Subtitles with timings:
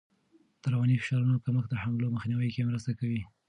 [0.61, 3.21] د رواني فشارونو کمښت د حملو مخنیوی کې مرسته کوي.